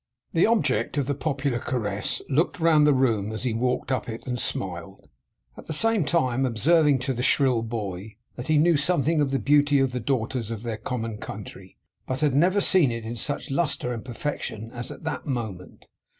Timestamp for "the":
0.33-0.47, 1.05-1.13, 2.87-2.91, 5.67-5.73, 7.13-7.21, 9.29-9.37, 9.91-9.99